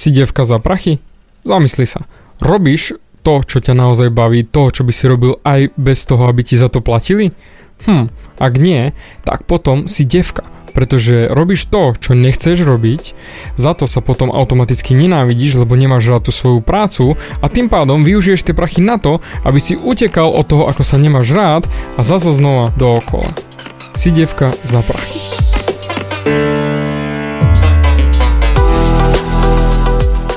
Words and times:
Si 0.00 0.08
devka 0.08 0.48
za 0.48 0.56
prachy? 0.56 0.96
Zamysli 1.44 1.84
sa. 1.84 2.08
Robíš 2.40 2.96
to, 3.20 3.44
čo 3.44 3.60
ťa 3.60 3.76
naozaj 3.76 4.08
baví, 4.08 4.48
to, 4.48 4.72
čo 4.72 4.80
by 4.80 4.96
si 4.96 5.04
robil 5.04 5.36
aj 5.44 5.76
bez 5.76 6.08
toho, 6.08 6.24
aby 6.24 6.40
ti 6.40 6.56
za 6.56 6.72
to 6.72 6.80
platili? 6.80 7.36
Hm, 7.84 8.08
ak 8.40 8.54
nie, 8.56 8.96
tak 9.28 9.44
potom 9.44 9.84
si 9.84 10.08
devka 10.08 10.48
pretože 10.70 11.26
robíš 11.26 11.66
to, 11.66 11.98
čo 11.98 12.14
nechceš 12.14 12.62
robiť, 12.62 13.18
za 13.58 13.74
to 13.74 13.90
sa 13.90 13.98
potom 13.98 14.30
automaticky 14.30 14.94
nenávidíš, 14.94 15.58
lebo 15.58 15.74
nemáš 15.74 16.06
rád 16.06 16.30
tú 16.30 16.32
svoju 16.32 16.62
prácu 16.62 17.18
a 17.42 17.50
tým 17.50 17.66
pádom 17.66 18.06
využiješ 18.06 18.46
tie 18.46 18.54
prachy 18.54 18.78
na 18.78 18.94
to, 18.94 19.18
aby 19.42 19.58
si 19.58 19.74
utekal 19.74 20.30
od 20.30 20.46
toho, 20.46 20.70
ako 20.70 20.86
sa 20.86 20.94
nemáš 20.94 21.34
rád 21.34 21.66
a 21.98 22.06
zase 22.06 22.30
znova 22.30 22.70
dookola. 22.78 23.34
Si 23.98 24.14
devka 24.14 24.54
za 24.62 24.78
prachy. 24.86 25.18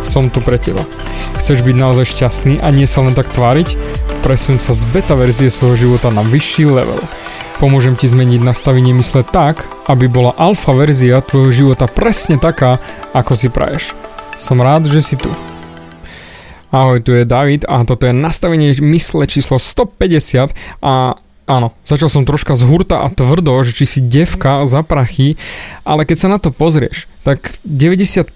som 0.00 0.30
tu 0.30 0.38
pre 0.42 0.58
teba. 0.58 0.82
Chceš 1.38 1.62
byť 1.62 1.76
naozaj 1.76 2.06
šťastný 2.14 2.54
a 2.62 2.68
nie 2.74 2.86
sa 2.86 3.02
len 3.04 3.14
tak 3.14 3.30
tváriť? 3.30 3.78
Presun 4.20 4.58
sa 4.58 4.74
z 4.74 4.82
beta 4.90 5.14
verzie 5.14 5.48
svojho 5.48 5.88
života 5.88 6.10
na 6.10 6.26
vyšší 6.26 6.64
level. 6.66 6.98
Pomôžem 7.58 7.98
ti 7.98 8.06
zmeniť 8.06 8.38
nastavenie 8.38 8.94
mysle 8.94 9.26
tak, 9.26 9.66
aby 9.90 10.06
bola 10.06 10.30
alfa 10.38 10.70
verzia 10.74 11.18
tvojho 11.18 11.50
života 11.50 11.90
presne 11.90 12.38
taká, 12.38 12.78
ako 13.10 13.34
si 13.34 13.50
praješ. 13.50 13.98
Som 14.38 14.62
rád, 14.62 14.86
že 14.86 15.02
si 15.02 15.18
tu. 15.18 15.30
Ahoj, 16.70 17.00
tu 17.00 17.16
je 17.16 17.24
David 17.24 17.64
a 17.64 17.82
toto 17.82 18.04
je 18.04 18.14
nastavenie 18.14 18.76
mysle 18.78 19.24
číslo 19.26 19.56
150 19.56 20.54
a 20.84 21.16
áno, 21.48 21.72
začal 21.82 22.12
som 22.12 22.28
troška 22.28 22.54
z 22.54 22.62
hurta 22.68 23.02
a 23.02 23.08
tvrdo, 23.08 23.56
že 23.64 23.72
či 23.72 23.84
si 23.88 24.00
devka 24.04 24.68
za 24.68 24.84
prachy, 24.84 25.40
ale 25.82 26.04
keď 26.04 26.16
sa 26.20 26.28
na 26.28 26.38
to 26.38 26.52
pozrieš, 26.52 27.08
tak 27.24 27.56
95% 27.64 28.30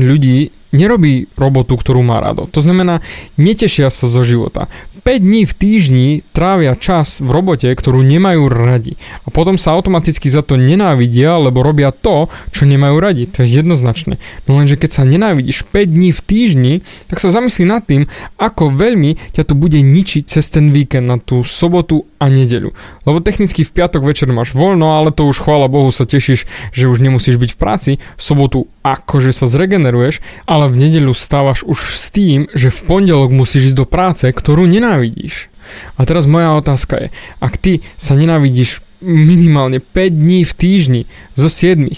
ľudí 0.00 0.50
nerobí 0.74 1.30
robotu, 1.38 1.78
ktorú 1.78 2.02
má 2.02 2.18
rado. 2.18 2.50
To 2.50 2.58
znamená, 2.58 2.98
netešia 3.38 3.92
sa 3.94 4.10
zo 4.10 4.26
života. 4.26 4.66
5 5.04 5.20
dní 5.20 5.44
v 5.44 5.52
týždni 5.52 6.08
trávia 6.32 6.72
čas 6.72 7.20
v 7.20 7.28
robote, 7.28 7.68
ktorú 7.68 8.00
nemajú 8.00 8.48
radi. 8.48 8.96
A 9.22 9.28
potom 9.28 9.60
sa 9.60 9.76
automaticky 9.76 10.32
za 10.32 10.40
to 10.40 10.56
nenávidia, 10.56 11.36
lebo 11.36 11.60
robia 11.60 11.92
to, 11.92 12.32
čo 12.56 12.64
nemajú 12.64 12.96
radi. 13.04 13.28
To 13.36 13.44
je 13.44 13.60
jednoznačné. 13.60 14.16
No 14.48 14.56
lenže 14.56 14.80
keď 14.80 14.90
sa 14.96 15.04
nenávidíš 15.04 15.68
5 15.68 15.92
dní 15.92 16.08
v 16.08 16.20
týždni, 16.24 16.74
tak 17.12 17.20
sa 17.20 17.28
zamyslí 17.28 17.68
nad 17.68 17.84
tým, 17.84 18.08
ako 18.40 18.72
veľmi 18.72 19.20
ťa 19.36 19.44
to 19.44 19.52
bude 19.52 19.76
ničiť 19.76 20.24
cez 20.24 20.48
ten 20.48 20.72
víkend 20.72 21.04
na 21.04 21.20
tú 21.20 21.44
sobotu 21.44 22.08
a 22.16 22.32
nedeľu. 22.32 22.72
Lebo 23.04 23.20
technicky 23.20 23.60
v 23.60 23.74
piatok 23.76 24.08
večer 24.08 24.32
máš 24.32 24.56
voľno, 24.56 24.96
ale 24.96 25.12
to 25.12 25.28
už 25.28 25.44
chvála 25.44 25.68
Bohu 25.68 25.92
sa 25.92 26.08
tešíš, 26.08 26.48
že 26.72 26.88
už 26.88 27.04
nemusíš 27.04 27.36
byť 27.36 27.50
v 27.52 27.60
práci. 27.60 27.92
V 28.16 28.22
sobotu 28.24 28.72
akože 28.80 29.36
sa 29.36 29.44
zregeneruješ, 29.44 30.24
ale 30.48 30.72
v 30.72 30.88
nedeľu 30.88 31.12
stávaš 31.12 31.64
už 31.64 31.76
s 31.92 32.08
tým, 32.08 32.48
že 32.56 32.72
v 32.72 32.80
pondelok 32.88 33.32
musíš 33.32 33.72
ísť 33.72 33.78
do 33.80 33.86
práce, 33.88 34.24
ktorú 34.28 34.64
nenávidíš. 34.64 34.93
A 35.96 36.00
teraz 36.04 36.28
moja 36.28 36.54
otázka 36.54 36.96
je, 37.00 37.08
ak 37.40 37.56
ty 37.56 37.72
sa 37.96 38.14
nenávidíš 38.14 38.84
minimálne 39.04 39.80
5 39.80 40.12
dní 40.12 40.40
v 40.44 40.52
týždni 40.52 41.02
zo 41.36 41.48
7, 41.48 41.88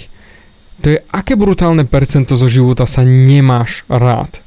to 0.83 0.87
je 0.93 0.99
aké 1.11 1.35
brutálne 1.35 1.89
percento 1.89 2.37
zo 2.37 2.47
života 2.47 2.85
sa 2.85 3.03
nemáš 3.03 3.83
rád. 3.89 4.45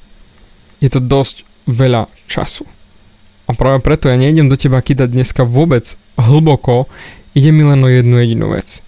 Je 0.80 0.88
to 0.88 1.02
dosť 1.04 1.44
veľa 1.68 2.08
času. 2.30 2.64
A 3.50 3.58
práve 3.58 3.82
preto 3.82 4.08
ja 4.08 4.16
nejdem 4.16 4.46
do 4.46 4.54
teba 4.54 4.78
kýdať 4.78 5.10
dneska 5.10 5.42
vôbec 5.42 5.98
hlboko, 6.22 6.86
ide 7.34 7.50
mi 7.50 7.66
len 7.66 7.82
o 7.82 7.90
jednu 7.90 8.22
jedinú 8.22 8.54
vec. 8.54 8.86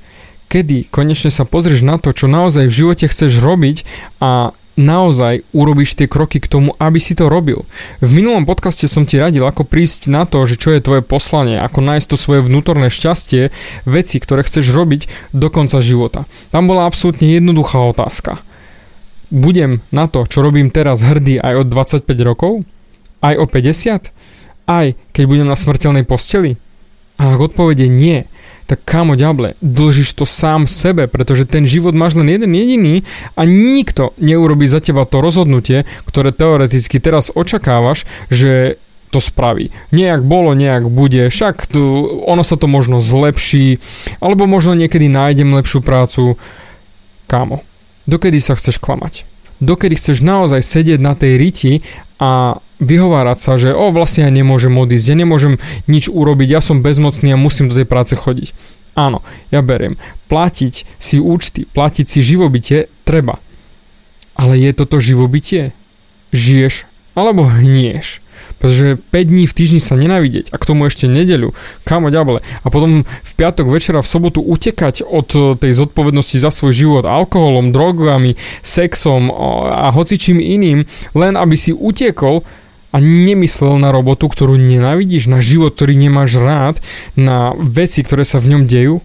Kedy 0.52 0.92
konečne 0.92 1.34
sa 1.34 1.48
pozrieš 1.48 1.82
na 1.82 1.98
to, 1.98 2.14
čo 2.14 2.30
naozaj 2.30 2.70
v 2.70 2.78
živote 2.86 3.10
chceš 3.10 3.42
robiť 3.42 3.88
a 4.22 4.54
naozaj 4.80 5.44
urobíš 5.52 6.00
tie 6.00 6.08
kroky 6.08 6.40
k 6.40 6.48
tomu, 6.48 6.76
aby 6.80 6.98
si 6.98 7.16
to 7.16 7.28
robil. 7.28 7.68
V 8.00 8.10
minulom 8.12 8.48
podcaste 8.48 8.88
som 8.88 9.04
ti 9.04 9.20
radil, 9.20 9.44
ako 9.44 9.68
prísť 9.68 10.08
na 10.08 10.24
to, 10.24 10.44
že 10.48 10.56
čo 10.56 10.72
je 10.72 10.84
tvoje 10.84 11.04
poslanie, 11.04 11.60
ako 11.60 11.84
nájsť 11.84 12.08
to 12.08 12.18
svoje 12.18 12.42
vnútorné 12.46 12.88
šťastie, 12.88 13.52
veci, 13.84 14.18
ktoré 14.18 14.48
chceš 14.48 14.72
robiť 14.72 15.34
do 15.36 15.52
konca 15.52 15.84
života. 15.84 16.24
Tam 16.50 16.66
bola 16.66 16.88
absolútne 16.88 17.28
jednoduchá 17.30 17.78
otázka. 17.84 18.40
Budem 19.32 19.80
na 19.96 20.12
to, 20.12 20.28
čo 20.28 20.44
robím 20.44 20.68
teraz 20.72 21.04
hrdý 21.04 21.40
aj 21.40 21.64
od 21.64 21.68
25 21.72 22.04
rokov? 22.24 22.68
Aj 23.24 23.38
o 23.38 23.48
50? 23.48 24.12
aj 24.72 24.96
keď 25.12 25.24
budem 25.28 25.48
na 25.50 25.58
smrteľnej 25.60 26.08
posteli? 26.08 26.56
A 27.20 27.38
ak 27.38 27.54
odpovede 27.54 27.86
nie, 27.92 28.26
tak 28.68 28.84
kámo 28.88 29.20
ďable, 29.20 29.60
dlžíš 29.60 30.16
to 30.16 30.26
sám 30.26 30.66
sebe, 30.66 31.08
pretože 31.08 31.44
ten 31.50 31.68
život 31.68 31.92
máš 31.92 32.16
len 32.16 32.32
jeden 32.32 32.52
jediný 32.56 33.04
a 33.36 33.44
nikto 33.44 34.16
neurobí 34.22 34.66
za 34.70 34.80
teba 34.80 35.04
to 35.04 35.20
rozhodnutie, 35.20 35.84
ktoré 36.08 36.32
teoreticky 36.32 37.02
teraz 37.04 37.34
očakávaš, 37.34 38.08
že 38.32 38.80
to 39.12 39.20
spraví. 39.20 39.76
Nejak 39.92 40.24
bolo, 40.24 40.56
nejak 40.56 40.88
bude, 40.88 41.28
však 41.28 41.68
to, 41.68 42.08
ono 42.24 42.48
sa 42.48 42.56
to 42.56 42.72
možno 42.72 43.04
zlepší, 43.04 43.84
alebo 44.24 44.48
možno 44.48 44.74
niekedy 44.74 45.12
nájdem 45.12 45.52
lepšiu 45.52 45.84
prácu. 45.84 46.40
Kámo, 47.28 47.60
dokedy 48.08 48.40
sa 48.40 48.56
chceš 48.56 48.80
klamať? 48.80 49.28
Dokedy 49.60 50.00
chceš 50.00 50.24
naozaj 50.24 50.64
sedieť 50.64 51.00
na 51.04 51.14
tej 51.14 51.38
riti 51.38 51.72
a 52.18 52.58
vyhovárať 52.82 53.38
sa, 53.38 53.62
že 53.62 53.72
o 53.72 53.94
vlastne 53.94 54.26
ja 54.26 54.32
nemôžem 54.34 54.74
odísť, 54.74 55.08
ja 55.14 55.16
nemôžem 55.16 55.62
nič 55.86 56.10
urobiť, 56.10 56.50
ja 56.50 56.62
som 56.66 56.82
bezmocný 56.82 57.32
a 57.32 57.40
musím 57.40 57.70
do 57.70 57.78
tej 57.78 57.86
práce 57.86 58.18
chodiť. 58.18 58.52
Áno, 58.98 59.24
ja 59.54 59.64
beriem. 59.64 59.96
Platiť 60.28 60.84
si 61.00 61.22
účty, 61.22 61.64
platiť 61.70 62.06
si 62.10 62.20
živobytie 62.20 62.92
treba. 63.08 63.40
Ale 64.36 64.60
je 64.60 64.74
toto 64.76 65.00
živobytie? 65.00 65.72
Žiješ 66.36 66.90
alebo 67.16 67.48
hnieš? 67.48 68.20
Pretože 68.58 69.02
5 69.10 69.32
dní 69.32 69.50
v 69.50 69.58
týždni 69.58 69.82
sa 69.82 69.98
nenávidieť 69.98 70.54
a 70.54 70.62
k 70.62 70.68
tomu 70.70 70.86
ešte 70.86 71.10
nedeľu, 71.10 71.58
kamo 71.82 72.14
ďable. 72.14 72.46
A 72.62 72.68
potom 72.70 73.04
v 73.06 73.32
piatok 73.34 73.74
večera 73.74 74.06
v 74.06 74.12
sobotu 74.12 74.38
utekať 74.42 75.02
od 75.02 75.58
tej 75.58 75.72
zodpovednosti 75.74 76.38
za 76.38 76.54
svoj 76.54 76.74
život 76.74 77.04
alkoholom, 77.10 77.74
drogami, 77.74 78.38
sexom 78.62 79.34
a 79.66 79.90
hocičím 79.90 80.38
iným, 80.38 80.86
len 81.18 81.34
aby 81.38 81.58
si 81.58 81.74
utekol 81.74 82.46
a 82.92 82.98
nemyslel 83.00 83.80
na 83.80 83.90
robotu, 83.90 84.28
ktorú 84.28 84.60
nenávidíš, 84.60 85.32
na 85.32 85.40
život, 85.40 85.74
ktorý 85.76 85.96
nemáš 85.96 86.38
rád, 86.38 86.84
na 87.16 87.56
veci, 87.56 88.04
ktoré 88.04 88.28
sa 88.28 88.44
v 88.44 88.56
ňom 88.56 88.64
dejú? 88.68 89.00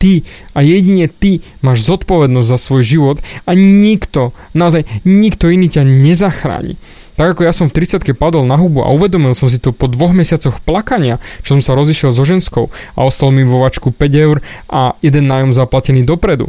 Ty 0.00 0.24
a 0.56 0.64
jedine 0.64 1.12
ty 1.12 1.44
máš 1.60 1.84
zodpovednosť 1.84 2.48
za 2.48 2.58
svoj 2.58 2.82
život 2.82 3.16
a 3.44 3.52
nikto, 3.52 4.32
naozaj 4.56 4.88
nikto 5.04 5.52
iný 5.52 5.68
ťa 5.68 5.84
nezachráni. 5.84 6.80
Tak 7.20 7.36
ako 7.36 7.44
ja 7.44 7.52
som 7.52 7.68
v 7.68 7.84
30 7.84 8.16
padol 8.16 8.48
na 8.48 8.56
hubu 8.56 8.80
a 8.80 8.88
uvedomil 8.88 9.36
som 9.36 9.52
si 9.52 9.60
to 9.60 9.76
po 9.76 9.92
dvoch 9.92 10.16
mesiacoch 10.16 10.64
plakania, 10.64 11.20
čo 11.44 11.52
som 11.52 11.60
sa 11.60 11.76
rozišiel 11.76 12.16
so 12.16 12.24
ženskou 12.24 12.72
a 12.96 13.04
ostal 13.04 13.28
mi 13.28 13.44
vo 13.44 13.60
vačku 13.60 13.92
5 13.92 14.24
eur 14.24 14.40
a 14.72 14.96
jeden 15.04 15.28
nájom 15.28 15.52
zaplatený 15.52 16.00
dopredu. 16.08 16.48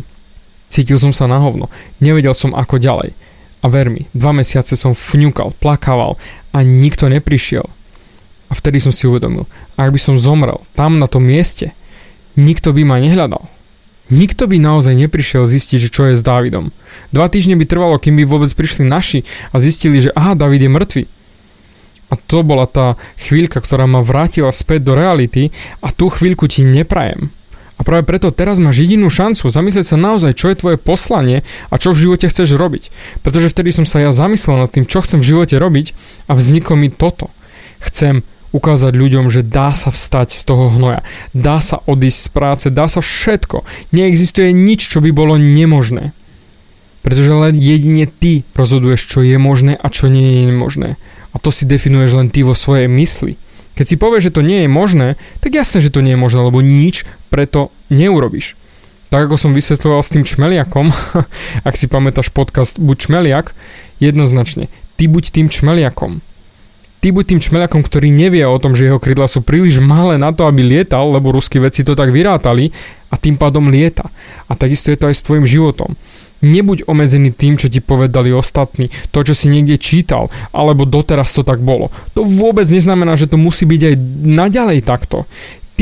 Cítil 0.72 0.96
som 0.96 1.12
sa 1.12 1.28
na 1.28 1.44
hovno, 1.44 1.68
nevedel 2.00 2.32
som 2.32 2.56
ako 2.56 2.80
ďalej. 2.80 3.12
A 3.62 3.68
ver 3.68 3.92
mi, 3.92 4.08
dva 4.16 4.32
mesiace 4.32 4.80
som 4.80 4.96
fňukal, 4.96 5.52
plakával 5.60 6.16
a 6.52 6.64
nikto 6.64 7.08
neprišiel. 7.08 7.68
A 8.48 8.54
vtedy 8.54 8.84
som 8.84 8.92
si 8.92 9.08
uvedomil, 9.08 9.48
ak 9.80 9.96
by 9.96 10.00
som 10.00 10.20
zomrel 10.20 10.60
tam 10.76 11.00
na 11.00 11.08
tom 11.08 11.24
mieste, 11.24 11.72
nikto 12.36 12.76
by 12.76 12.84
ma 12.84 13.00
nehľadal. 13.00 13.48
Nikto 14.12 14.44
by 14.52 14.60
naozaj 14.60 14.92
neprišiel 14.92 15.48
zistiť, 15.48 15.88
čo 15.88 16.12
je 16.12 16.20
s 16.20 16.24
Dávidom. 16.24 16.76
Dva 17.16 17.32
týždne 17.32 17.56
by 17.56 17.64
trvalo, 17.64 17.96
kým 17.96 18.20
by 18.20 18.28
vôbec 18.28 18.52
prišli 18.52 18.84
naši 18.84 19.24
a 19.56 19.64
zistili, 19.64 20.04
že 20.04 20.12
aha, 20.12 20.36
David 20.36 20.68
je 20.68 20.72
mŕtvy. 20.72 21.04
A 22.12 22.20
to 22.20 22.44
bola 22.44 22.68
tá 22.68 23.00
chvíľka, 23.16 23.64
ktorá 23.64 23.88
ma 23.88 24.04
vrátila 24.04 24.52
späť 24.52 24.84
do 24.84 25.00
reality 25.00 25.56
a 25.80 25.96
tú 25.96 26.12
chvíľku 26.12 26.44
ti 26.52 26.68
neprajem. 26.68 27.32
A 27.82 27.88
práve 27.88 28.06
preto 28.06 28.30
teraz 28.30 28.62
máš 28.62 28.86
jedinú 28.86 29.10
šancu 29.10 29.50
zamyslieť 29.50 29.90
sa 29.90 29.98
naozaj, 29.98 30.38
čo 30.38 30.54
je 30.54 30.60
tvoje 30.62 30.78
poslanie 30.78 31.42
a 31.74 31.82
čo 31.82 31.98
v 31.98 32.06
živote 32.06 32.30
chceš 32.30 32.54
robiť. 32.54 32.94
Pretože 33.26 33.50
vtedy 33.50 33.74
som 33.74 33.90
sa 33.90 33.98
ja 34.06 34.14
zamyslel 34.14 34.62
nad 34.62 34.70
tým, 34.70 34.86
čo 34.86 35.02
chcem 35.02 35.18
v 35.18 35.34
živote 35.34 35.58
robiť 35.58 35.98
a 36.30 36.38
vzniklo 36.38 36.78
mi 36.78 36.94
toto. 36.94 37.34
Chcem 37.82 38.22
ukázať 38.54 38.94
ľuďom, 38.94 39.34
že 39.34 39.42
dá 39.42 39.74
sa 39.74 39.90
vstať 39.90 40.30
z 40.30 40.42
toho 40.46 40.70
hnoja, 40.70 41.02
dá 41.34 41.58
sa 41.58 41.82
odísť 41.90 42.20
z 42.22 42.30
práce, 42.30 42.66
dá 42.70 42.86
sa 42.86 43.02
všetko. 43.02 43.66
Neexistuje 43.90 44.54
nič, 44.54 44.86
čo 44.86 45.02
by 45.02 45.10
bolo 45.10 45.42
nemožné. 45.42 46.14
Pretože 47.02 47.34
len 47.34 47.58
jedine 47.58 48.06
ty 48.06 48.46
rozhoduješ, 48.54 49.10
čo 49.10 49.26
je 49.26 49.42
možné 49.42 49.74
a 49.74 49.90
čo 49.90 50.06
nie 50.06 50.46
je 50.46 50.54
možné. 50.54 51.02
A 51.34 51.42
to 51.42 51.50
si 51.50 51.66
definuješ 51.66 52.14
len 52.14 52.30
ty 52.30 52.46
vo 52.46 52.54
svojej 52.54 52.86
mysli. 52.86 53.42
Keď 53.76 53.86
si 53.88 53.96
povieš, 53.96 54.32
že 54.32 54.36
to 54.36 54.42
nie 54.44 54.66
je 54.66 54.70
možné, 54.70 55.08
tak 55.40 55.56
jasné, 55.56 55.80
že 55.80 55.94
to 55.94 56.04
nie 56.04 56.14
je 56.16 56.20
možné, 56.20 56.40
lebo 56.44 56.60
nič 56.60 57.08
preto 57.32 57.72
neurobiš. 57.88 58.60
Tak 59.12 59.28
ako 59.28 59.36
som 59.36 59.52
vysvetľoval 59.52 60.02
s 60.04 60.12
tým 60.12 60.24
čmeliakom, 60.24 60.92
ak 61.68 61.76
si 61.76 61.92
pamätáš 61.92 62.32
podcast 62.32 62.80
Buď 62.80 63.12
čmeliak, 63.12 63.52
jednoznačne, 64.00 64.72
ty 64.96 65.12
buď 65.12 65.36
tým 65.36 65.48
čmeliakom. 65.52 66.24
Ty 67.02 67.10
buď 67.10 67.34
tým 67.34 67.42
čmeliakom, 67.42 67.82
ktorý 67.82 68.14
nevie 68.14 68.46
o 68.46 68.62
tom, 68.62 68.78
že 68.78 68.86
jeho 68.86 69.02
krydla 69.02 69.26
sú 69.26 69.42
príliš 69.42 69.82
malé 69.82 70.22
na 70.22 70.30
to, 70.30 70.46
aby 70.46 70.62
lietal, 70.62 71.10
lebo 71.10 71.34
ruskí 71.34 71.58
vedci 71.58 71.82
to 71.82 71.98
tak 71.98 72.14
vyrátali 72.14 72.70
a 73.10 73.18
tým 73.18 73.42
pádom 73.42 73.74
lieta. 73.74 74.06
A 74.46 74.54
takisto 74.54 74.94
je 74.94 75.02
to 75.02 75.10
aj 75.10 75.18
s 75.18 75.26
tvojim 75.26 75.50
životom. 75.50 75.98
Nebuď 76.46 76.86
obmedzený 76.86 77.34
tým, 77.34 77.58
čo 77.58 77.74
ti 77.74 77.82
povedali 77.82 78.30
ostatní, 78.30 78.94
to, 79.10 79.26
čo 79.26 79.34
si 79.34 79.50
niekde 79.50 79.82
čítal, 79.82 80.30
alebo 80.54 80.86
doteraz 80.86 81.34
to 81.34 81.42
tak 81.42 81.58
bolo. 81.58 81.90
To 82.14 82.22
vôbec 82.22 82.70
neznamená, 82.70 83.18
že 83.18 83.26
to 83.26 83.38
musí 83.38 83.66
byť 83.66 83.82
aj 83.82 83.96
naďalej 84.22 84.80
takto. 84.86 85.26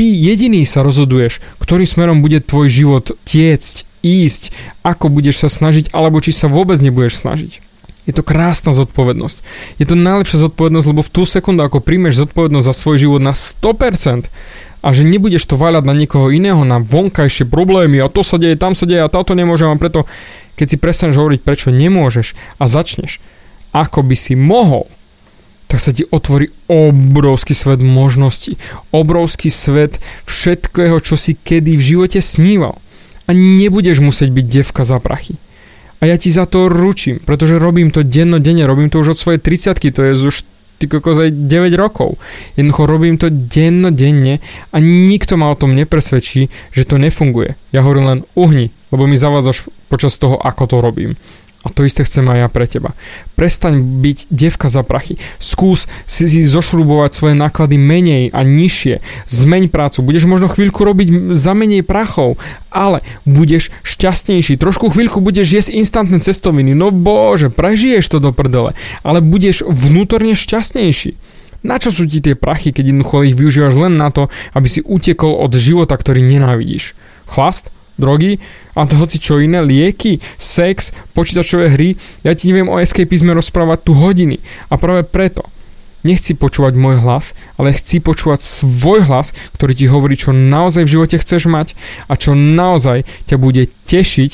Ty 0.00 0.04
jediný 0.04 0.64
sa 0.64 0.80
rozhoduješ, 0.80 1.44
ktorým 1.60 1.84
smerom 1.84 2.24
bude 2.24 2.40
tvoj 2.40 2.72
život 2.72 3.12
tiecť, 3.28 3.84
ísť, 4.00 4.56
ako 4.80 5.12
budeš 5.12 5.44
sa 5.44 5.52
snažiť, 5.52 5.92
alebo 5.92 6.16
či 6.24 6.32
sa 6.32 6.48
vôbec 6.48 6.80
nebudeš 6.80 7.20
snažiť. 7.20 7.69
Je 8.08 8.16
to 8.16 8.24
krásna 8.24 8.72
zodpovednosť. 8.72 9.44
Je 9.76 9.86
to 9.86 9.94
najlepšia 9.94 10.48
zodpovednosť, 10.48 10.86
lebo 10.88 11.04
v 11.04 11.12
tú 11.12 11.22
sekundu, 11.28 11.62
ako 11.62 11.84
príjmeš 11.84 12.24
zodpovednosť 12.24 12.66
za 12.66 12.74
svoj 12.74 12.96
život 12.96 13.20
na 13.20 13.36
100%, 13.36 14.32
a 14.80 14.96
že 14.96 15.04
nebudeš 15.04 15.44
to 15.44 15.60
váľať 15.60 15.84
na 15.84 15.92
niekoho 15.92 16.32
iného, 16.32 16.64
na 16.64 16.80
vonkajšie 16.80 17.44
problémy 17.44 18.00
a 18.00 18.08
to 18.08 18.24
sa 18.24 18.40
deje, 18.40 18.56
tam 18.56 18.72
sa 18.72 18.88
deje 18.88 19.04
a 19.04 19.12
táto 19.12 19.36
nemôžem 19.36 19.68
a 19.68 19.76
preto 19.76 20.08
keď 20.56 20.66
si 20.66 20.76
prestaneš 20.76 21.20
hovoriť, 21.20 21.40
prečo 21.40 21.68
nemôžeš 21.72 22.36
a 22.60 22.64
začneš, 22.68 23.20
ako 23.72 24.04
by 24.04 24.16
si 24.16 24.36
mohol, 24.36 24.88
tak 25.70 25.78
sa 25.78 25.94
ti 25.94 26.02
otvorí 26.04 26.50
obrovský 26.66 27.54
svet 27.54 27.78
možností. 27.78 28.58
Obrovský 28.90 29.54
svet 29.54 30.02
všetkého, 30.26 30.98
čo 30.98 31.14
si 31.14 31.38
kedy 31.38 31.78
v 31.78 31.86
živote 31.94 32.18
sníval. 32.18 32.82
A 33.24 33.32
nebudeš 33.32 34.02
musieť 34.02 34.34
byť 34.34 34.46
devka 34.50 34.82
za 34.82 34.98
prachy. 34.98 35.38
A 36.00 36.08
ja 36.08 36.16
ti 36.16 36.32
za 36.32 36.48
to 36.48 36.72
ručím, 36.72 37.20
pretože 37.20 37.60
robím 37.60 37.92
to 37.92 38.00
dennodenne, 38.00 38.64
robím 38.64 38.88
to 38.88 39.04
už 39.04 39.14
od 39.14 39.18
svojej 39.20 39.40
30 39.40 39.92
to 39.92 40.00
je 40.00 40.12
už 40.16 40.36
ty 40.80 40.88
kokos 40.88 41.20
aj 41.20 41.30
9 41.36 41.76
rokov. 41.76 42.16
Jednoducho 42.56 42.88
robím 42.88 43.20
to 43.20 43.28
dennodenne 43.28 44.40
a 44.72 44.76
nikto 44.80 45.36
ma 45.36 45.52
o 45.52 45.60
tom 45.60 45.76
nepresvedčí, 45.76 46.48
že 46.72 46.88
to 46.88 46.96
nefunguje. 46.96 47.52
Ja 47.76 47.84
hovorím 47.84 48.08
len 48.08 48.20
uhni, 48.32 48.72
lebo 48.88 49.04
mi 49.04 49.20
zavádzaš 49.20 49.68
počas 49.92 50.16
toho, 50.16 50.40
ako 50.40 50.64
to 50.64 50.76
robím. 50.80 51.20
A 51.60 51.68
to 51.68 51.84
isté 51.84 52.08
chcem 52.08 52.24
aj 52.24 52.38
ja 52.40 52.48
pre 52.48 52.64
teba. 52.64 52.96
Prestaň 53.36 53.84
byť 53.84 54.32
devka 54.32 54.72
za 54.72 54.80
prachy. 54.80 55.20
Skús 55.36 55.84
si, 56.08 56.24
si 56.24 56.40
zošrubovať 56.40 57.12
svoje 57.12 57.34
náklady 57.36 57.76
menej 57.76 58.32
a 58.32 58.40
nižšie. 58.40 59.04
Zmeň 59.28 59.68
prácu. 59.68 60.00
Budeš 60.00 60.24
možno 60.24 60.48
chvíľku 60.48 60.80
robiť 60.88 61.36
za 61.36 61.52
menej 61.52 61.84
prachov, 61.84 62.40
ale 62.72 63.04
budeš 63.28 63.68
šťastnejší. 63.84 64.56
Trošku 64.56 64.88
chvíľku 64.88 65.20
budeš 65.20 65.52
jesť 65.52 65.76
instantné 65.76 66.24
cestoviny. 66.24 66.72
No 66.72 66.88
bože, 66.88 67.52
prežiješ 67.52 68.08
to 68.08 68.24
do 68.24 68.32
prdele. 68.32 68.72
Ale 69.04 69.20
budeš 69.20 69.60
vnútorne 69.68 70.32
šťastnejší. 70.32 71.20
Na 71.60 71.76
čo 71.76 71.92
sú 71.92 72.08
ti 72.08 72.24
tie 72.24 72.40
prachy, 72.40 72.72
keď 72.72 72.88
jednoducho 72.88 73.20
ich 73.28 73.36
využívaš 73.36 73.76
len 73.76 74.00
na 74.00 74.08
to, 74.08 74.32
aby 74.56 74.64
si 74.64 74.80
utekol 74.80 75.36
od 75.36 75.52
života, 75.60 75.92
ktorý 75.92 76.24
nenávidíš? 76.24 76.96
Chlast? 77.28 77.68
Drogy 78.00 78.40
a 78.72 78.88
to 78.88 78.96
hoci 78.96 79.20
čo 79.20 79.38
iné, 79.38 79.60
lieky, 79.60 80.18
sex, 80.40 80.96
počítačové 81.12 81.70
hry. 81.76 82.00
Ja 82.24 82.32
ti 82.32 82.48
neviem 82.48 82.72
o 82.72 82.80
escapizme 82.80 83.36
rozprávať 83.36 83.78
tu 83.84 83.92
hodiny. 83.92 84.40
A 84.72 84.80
práve 84.80 85.04
preto 85.04 85.44
nechci 86.00 86.32
počúvať 86.32 86.80
môj 86.80 87.00
hlas, 87.04 87.36
ale 87.60 87.76
chci 87.76 88.00
počúvať 88.00 88.40
svoj 88.40 89.04
hlas, 89.04 89.36
ktorý 89.56 89.72
ti 89.76 89.86
hovorí, 89.86 90.16
čo 90.16 90.32
naozaj 90.32 90.88
v 90.88 90.92
živote 90.96 91.16
chceš 91.20 91.46
mať 91.46 91.76
a 92.08 92.16
čo 92.16 92.32
naozaj 92.32 93.04
ťa 93.28 93.36
bude 93.36 93.68
tešiť 93.84 94.32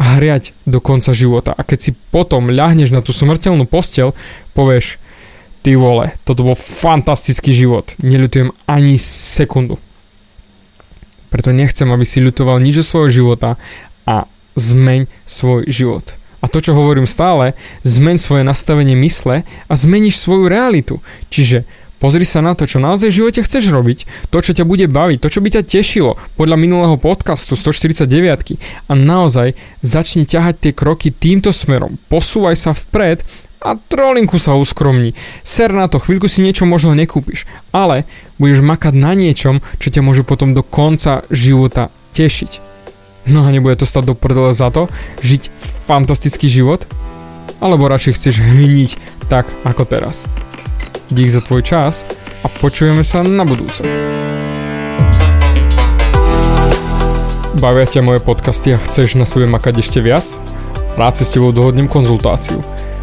a 0.00 0.16
hriať 0.18 0.56
do 0.64 0.80
konca 0.80 1.12
života. 1.12 1.52
A 1.52 1.62
keď 1.62 1.78
si 1.78 1.90
potom 2.10 2.48
ľahneš 2.48 2.90
na 2.90 3.04
tú 3.04 3.12
smrteľnú 3.12 3.68
postel, 3.68 4.16
povieš, 4.56 4.96
ty 5.60 5.76
vole, 5.76 6.16
toto 6.24 6.42
bol 6.42 6.56
fantastický 6.56 7.52
život, 7.52 7.94
neľutujem 8.00 8.50
ani 8.66 8.96
sekundu. 8.98 9.76
Preto 11.32 11.50
nechcem, 11.50 11.88
aby 11.88 12.04
si 12.04 12.20
ľutoval 12.20 12.60
nič 12.60 12.84
zo 12.84 12.84
svojho 12.84 13.24
života 13.24 13.56
a 14.04 14.28
zmeň 14.54 15.08
svoj 15.24 15.64
život. 15.72 16.12
A 16.44 16.50
to, 16.50 16.60
čo 16.60 16.76
hovorím 16.76 17.08
stále, 17.08 17.56
zmeň 17.86 18.16
svoje 18.20 18.42
nastavenie 18.44 18.98
mysle 19.00 19.48
a 19.48 19.72
zmeníš 19.72 20.20
svoju 20.20 20.50
realitu. 20.50 21.00
Čiže 21.32 21.64
Pozri 22.02 22.26
sa 22.26 22.42
na 22.42 22.58
to, 22.58 22.66
čo 22.66 22.82
naozaj 22.82 23.14
v 23.14 23.18
živote 23.22 23.46
chceš 23.46 23.70
robiť, 23.70 24.26
to, 24.34 24.42
čo 24.42 24.58
ťa 24.58 24.66
bude 24.66 24.90
baviť, 24.90 25.22
to, 25.22 25.28
čo 25.30 25.38
by 25.38 25.54
ťa 25.54 25.62
tešilo 25.62 26.18
podľa 26.34 26.58
minulého 26.58 26.98
podcastu 26.98 27.54
149 27.54 28.58
a 28.90 28.92
naozaj 28.98 29.54
začni 29.86 30.26
ťahať 30.26 30.54
tie 30.58 30.72
kroky 30.74 31.14
týmto 31.14 31.54
smerom. 31.54 32.02
Posúvaj 32.10 32.58
sa 32.58 32.74
vpred 32.74 33.22
a 33.62 33.78
trolinku 33.78 34.42
sa 34.42 34.58
uskromní. 34.58 35.14
Ser 35.46 35.70
na 35.70 35.86
to, 35.86 36.02
chvíľku 36.02 36.26
si 36.26 36.42
niečo 36.42 36.66
možno 36.66 36.98
nekúpiš, 36.98 37.46
ale 37.70 38.04
budeš 38.36 38.60
makať 38.66 38.94
na 38.98 39.14
niečom, 39.14 39.62
čo 39.78 39.88
ťa 39.94 40.02
môže 40.02 40.26
potom 40.26 40.50
do 40.50 40.66
konca 40.66 41.22
života 41.30 41.94
tešiť. 42.18 42.58
No 43.30 43.46
a 43.46 43.54
nebude 43.54 43.78
to 43.78 43.86
stať 43.86 44.12
do 44.12 44.14
prdele 44.18 44.50
za 44.50 44.74
to, 44.74 44.90
žiť 45.22 45.54
fantastický 45.86 46.50
život? 46.50 46.90
Alebo 47.62 47.86
radšej 47.86 48.18
chceš 48.18 48.42
hniť 48.42 48.90
tak 49.30 49.46
ako 49.62 49.86
teraz. 49.86 50.26
Dík 51.14 51.30
za 51.30 51.38
tvoj 51.38 51.62
čas 51.62 52.02
a 52.42 52.50
počujeme 52.50 53.06
sa 53.06 53.22
na 53.22 53.46
budúce. 53.46 53.86
Bavia 57.62 57.86
ťa 57.86 58.02
moje 58.02 58.18
podcasty 58.18 58.74
a 58.74 58.82
chceš 58.90 59.14
na 59.14 59.22
sebe 59.22 59.46
makať 59.46 59.86
ešte 59.86 60.02
viac? 60.02 60.26
Rád 60.98 61.22
si 61.22 61.24
s 61.24 61.38
tebou 61.38 61.54
dohodnem 61.54 61.86
konzultáciu 61.86 62.58